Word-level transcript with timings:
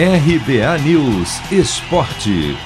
RBA 0.00 0.78
News 0.84 1.40
Esporte. 1.50 2.56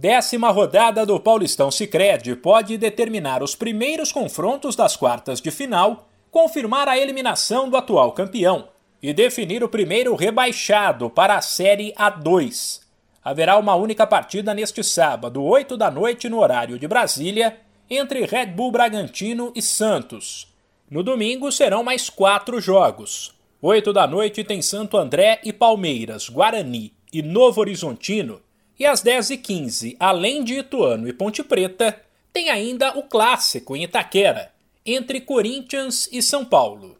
Décima 0.00 0.48
rodada 0.48 1.04
do 1.04 1.20
Paulistão 1.20 1.70
Sicredi 1.70 2.34
pode 2.34 2.78
determinar 2.78 3.42
os 3.42 3.54
primeiros 3.54 4.10
confrontos 4.10 4.74
das 4.74 4.96
quartas 4.96 5.42
de 5.42 5.50
final, 5.50 6.08
confirmar 6.30 6.88
a 6.88 6.96
eliminação 6.96 7.68
do 7.68 7.76
atual 7.76 8.12
campeão 8.12 8.68
e 9.02 9.12
definir 9.12 9.62
o 9.62 9.68
primeiro 9.68 10.14
rebaixado 10.14 11.10
para 11.10 11.36
a 11.36 11.42
Série 11.42 11.92
A2. 11.92 12.80
Haverá 13.22 13.58
uma 13.58 13.74
única 13.74 14.06
partida 14.06 14.54
neste 14.54 14.82
sábado, 14.82 15.44
8 15.44 15.76
da 15.76 15.90
noite, 15.90 16.30
no 16.30 16.40
horário 16.40 16.78
de 16.78 16.88
Brasília, 16.88 17.58
entre 17.90 18.24
Red 18.24 18.46
Bull 18.46 18.72
Bragantino 18.72 19.52
e 19.54 19.60
Santos. 19.60 20.50
No 20.90 21.02
domingo 21.02 21.52
serão 21.52 21.84
mais 21.84 22.08
quatro 22.08 22.58
jogos. 22.58 23.35
8 23.68 23.92
da 23.92 24.06
noite 24.06 24.44
tem 24.44 24.62
Santo 24.62 24.96
André 24.96 25.40
e 25.42 25.52
Palmeiras, 25.52 26.28
Guarani 26.28 26.92
e 27.12 27.20
Novo 27.20 27.60
Horizontino. 27.60 28.40
E 28.78 28.86
às 28.86 29.02
10h15, 29.02 29.96
além 29.98 30.44
de 30.44 30.54
Ituano 30.54 31.08
e 31.08 31.12
Ponte 31.12 31.42
Preta, 31.42 32.00
tem 32.32 32.48
ainda 32.48 32.96
o 32.96 33.02
clássico 33.02 33.74
em 33.74 33.82
Itaquera, 33.82 34.52
entre 34.84 35.20
Corinthians 35.20 36.08
e 36.12 36.22
São 36.22 36.44
Paulo. 36.44 36.96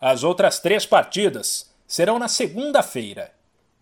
As 0.00 0.24
outras 0.24 0.58
três 0.58 0.84
partidas 0.84 1.72
serão 1.86 2.18
na 2.18 2.26
segunda-feira. 2.26 3.30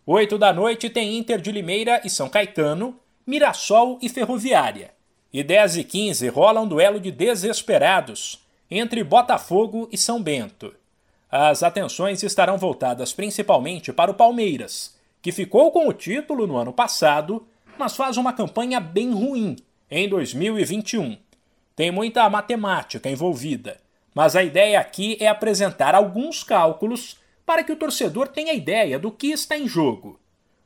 8 0.04 0.36
da 0.36 0.52
noite 0.52 0.90
tem 0.90 1.16
Inter 1.16 1.40
de 1.40 1.50
Limeira 1.50 2.02
e 2.04 2.10
São 2.10 2.28
Caetano, 2.28 3.00
Mirassol 3.26 3.98
e 4.02 4.10
Ferroviária. 4.10 4.90
E 5.32 5.42
10 5.42 5.78
e 5.78 5.84
15 5.84 6.28
rola 6.28 6.60
um 6.60 6.68
duelo 6.68 7.00
de 7.00 7.10
desesperados 7.10 8.46
entre 8.70 9.02
Botafogo 9.02 9.88
e 9.90 9.96
São 9.96 10.22
Bento. 10.22 10.74
As 11.38 11.62
atenções 11.62 12.22
estarão 12.22 12.56
voltadas 12.56 13.12
principalmente 13.12 13.92
para 13.92 14.10
o 14.10 14.14
Palmeiras, 14.14 14.96
que 15.20 15.30
ficou 15.30 15.70
com 15.70 15.86
o 15.86 15.92
título 15.92 16.46
no 16.46 16.56
ano 16.56 16.72
passado, 16.72 17.46
mas 17.78 17.94
faz 17.94 18.16
uma 18.16 18.32
campanha 18.32 18.80
bem 18.80 19.12
ruim 19.12 19.54
em 19.90 20.08
2021. 20.08 21.18
Tem 21.74 21.90
muita 21.90 22.26
matemática 22.30 23.10
envolvida, 23.10 23.78
mas 24.14 24.34
a 24.34 24.42
ideia 24.42 24.80
aqui 24.80 25.18
é 25.20 25.28
apresentar 25.28 25.94
alguns 25.94 26.42
cálculos 26.42 27.18
para 27.44 27.62
que 27.62 27.72
o 27.72 27.76
torcedor 27.76 28.28
tenha 28.28 28.54
ideia 28.54 28.98
do 28.98 29.12
que 29.12 29.26
está 29.26 29.58
em 29.58 29.68
jogo. 29.68 30.18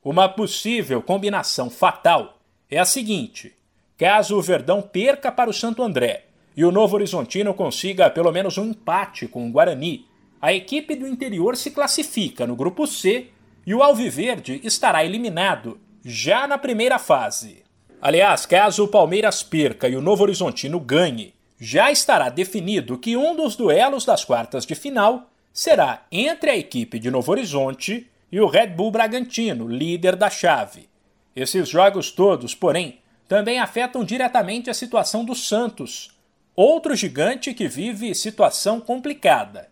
Uma 0.05 0.29
possível 0.29 1.03
combinação 1.03 1.69
fatal 1.69 2.39
é 2.71 2.79
a 2.79 2.85
seguinte: 2.85 3.53
caso 3.99 4.39
o 4.39 4.43
Verdão 4.43 4.81
perca 4.81 5.33
para 5.33 5.51
o 5.51 5.53
Santo 5.53 5.83
André 5.83 6.27
e 6.57 6.65
o 6.65 6.71
Novo 6.71 6.95
Horizontino 6.95 7.55
consiga 7.55 8.09
pelo 8.09 8.31
menos 8.31 8.57
um 8.57 8.67
empate 8.67 9.27
com 9.27 9.49
o 9.49 9.51
Guarani, 9.51 10.09
a 10.41 10.53
equipe 10.53 10.97
do 10.97 11.07
interior 11.07 11.57
se 11.57 11.71
classifica 11.71 12.47
no 12.47 12.57
grupo 12.57 12.87
C 12.87 13.29
e 13.67 13.75
o 13.75 13.83
Alviverde 13.83 14.61
estará 14.65 15.05
eliminado 15.05 15.79
já 16.05 16.47
na 16.47 16.57
primeira 16.57 16.99
fase. 16.99 17.63
Aliás, 18.01 18.47
caso 18.47 18.85
o 18.85 18.89
Palmeiras 18.89 19.43
perca 19.43 19.87
e 19.87 19.95
o 19.95 20.01
Novo 20.01 20.23
Horizontino 20.23 20.81
ganhe, 20.81 21.35
já 21.61 21.91
estará 21.93 22.31
definido 22.31 22.97
que 22.97 23.19
um 23.19 23.37
dos 23.37 23.55
duelos 23.55 24.07
das 24.07 24.25
quartas 24.25 24.65
de 24.65 24.75
final 24.75 25.31
será 25.53 26.07
entre 26.11 26.51
a 26.51 26.57
equipe 26.57 26.99
de 26.99 27.11
Novo 27.11 27.33
Horizonte 27.33 28.11
e 28.33 28.41
o 28.41 28.47
Red 28.47 28.69
Bull 28.69 28.91
Bragantino, 28.91 29.69
líder 29.69 30.17
da 30.17 30.31
chave. 30.31 30.89
Esses 31.37 31.69
jogos 31.69 32.11
todos, 32.11 32.55
porém, 32.55 33.01
também 33.29 33.59
afetam 33.59 34.03
diretamente 34.03 34.71
a 34.71 34.75
situação 34.75 35.23
do 35.23 35.35
Santos, 35.35 36.11
outro 36.57 36.97
gigante 36.97 37.53
que 37.53 37.69
vive 37.69 38.15
situação 38.15 38.81
complicada. 38.81 39.69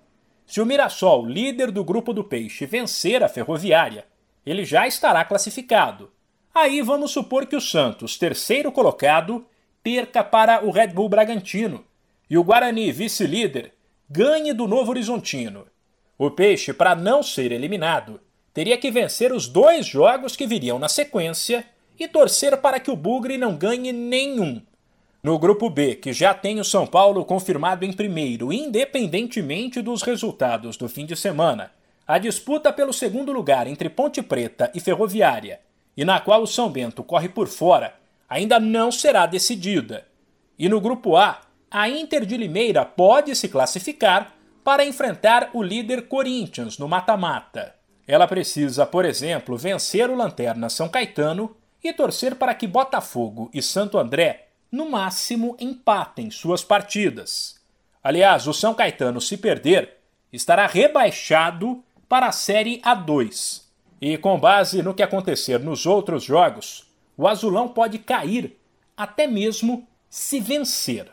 Se 0.48 0.62
o 0.62 0.66
Mirassol, 0.66 1.26
líder 1.26 1.70
do 1.70 1.84
grupo 1.84 2.14
do 2.14 2.24
Peixe, 2.24 2.64
vencer 2.64 3.22
a 3.22 3.28
Ferroviária, 3.28 4.06
ele 4.46 4.64
já 4.64 4.86
estará 4.86 5.22
classificado. 5.22 6.10
Aí 6.54 6.80
vamos 6.80 7.10
supor 7.10 7.44
que 7.44 7.54
o 7.54 7.60
Santos, 7.60 8.16
terceiro 8.16 8.72
colocado, 8.72 9.46
perca 9.82 10.24
para 10.24 10.64
o 10.64 10.70
Red 10.70 10.88
Bull 10.88 11.10
Bragantino 11.10 11.84
e 12.30 12.38
o 12.38 12.42
Guarani, 12.42 12.90
vice-líder, 12.90 13.74
ganhe 14.08 14.54
do 14.54 14.66
Novo 14.66 14.90
Horizontino. 14.90 15.66
O 16.16 16.30
Peixe, 16.30 16.72
para 16.72 16.94
não 16.94 17.22
ser 17.22 17.52
eliminado, 17.52 18.18
teria 18.54 18.78
que 18.78 18.90
vencer 18.90 19.32
os 19.32 19.46
dois 19.46 19.86
jogos 19.86 20.34
que 20.34 20.46
viriam 20.46 20.78
na 20.78 20.88
sequência 20.88 21.64
e 21.98 22.08
torcer 22.08 22.56
para 22.56 22.80
que 22.80 22.90
o 22.90 22.96
Bugre 22.96 23.36
não 23.36 23.54
ganhe 23.54 23.92
nenhum. 23.92 24.62
No 25.20 25.36
grupo 25.36 25.68
B, 25.68 25.96
que 25.96 26.12
já 26.12 26.32
tem 26.32 26.60
o 26.60 26.64
São 26.64 26.86
Paulo 26.86 27.24
confirmado 27.24 27.84
em 27.84 27.92
primeiro, 27.92 28.52
independentemente 28.52 29.82
dos 29.82 30.02
resultados 30.02 30.76
do 30.76 30.88
fim 30.88 31.04
de 31.04 31.16
semana, 31.16 31.72
a 32.06 32.18
disputa 32.18 32.72
pelo 32.72 32.92
segundo 32.92 33.32
lugar 33.32 33.66
entre 33.66 33.90
Ponte 33.90 34.22
Preta 34.22 34.70
e 34.74 34.80
Ferroviária, 34.80 35.60
e 35.96 36.04
na 36.04 36.20
qual 36.20 36.42
o 36.42 36.46
São 36.46 36.70
Bento 36.70 37.02
corre 37.02 37.28
por 37.28 37.48
fora, 37.48 37.94
ainda 38.28 38.60
não 38.60 38.92
será 38.92 39.26
decidida. 39.26 40.06
E 40.56 40.68
no 40.68 40.80
grupo 40.80 41.16
A, 41.16 41.40
a 41.68 41.88
Inter 41.88 42.24
de 42.24 42.36
Limeira 42.36 42.84
pode 42.84 43.34
se 43.34 43.48
classificar 43.48 44.32
para 44.62 44.84
enfrentar 44.84 45.50
o 45.52 45.62
líder 45.62 46.06
Corinthians 46.06 46.78
no 46.78 46.86
mata-mata. 46.86 47.74
Ela 48.06 48.28
precisa, 48.28 48.86
por 48.86 49.04
exemplo, 49.04 49.56
vencer 49.56 50.08
o 50.08 50.14
Lanterna 50.14 50.68
São 50.70 50.88
Caetano 50.88 51.56
e 51.82 51.92
torcer 51.92 52.36
para 52.36 52.54
que 52.54 52.68
Botafogo 52.68 53.50
e 53.52 53.60
Santo 53.60 53.98
André 53.98 54.47
no 54.70 54.90
máximo 54.90 55.56
empatem 55.58 56.30
suas 56.30 56.62
partidas. 56.62 57.60
Aliás, 58.02 58.46
o 58.46 58.52
São 58.52 58.74
Caetano, 58.74 59.20
se 59.20 59.36
perder, 59.36 59.96
estará 60.32 60.66
rebaixado 60.66 61.82
para 62.08 62.26
a 62.26 62.32
Série 62.32 62.80
A2. 62.82 63.62
E 64.00 64.16
com 64.16 64.38
base 64.38 64.82
no 64.82 64.94
que 64.94 65.02
acontecer 65.02 65.58
nos 65.58 65.84
outros 65.84 66.22
jogos, 66.22 66.86
o 67.16 67.26
Azulão 67.26 67.68
pode 67.68 67.98
cair 67.98 68.56
até 68.96 69.26
mesmo 69.26 69.86
se 70.08 70.40
vencer. 70.40 71.12